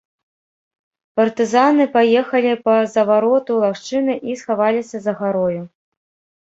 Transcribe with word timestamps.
Партызаны 1.21 1.85
паехалі 1.99 2.53
па 2.69 2.75
завароту 2.95 3.61
лагчыны 3.67 4.13
і 4.33 4.41
схаваліся 4.43 4.97
за 5.07 5.19
гарою. 5.25 5.61